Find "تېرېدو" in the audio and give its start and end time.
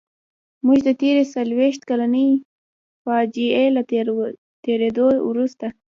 4.65-5.07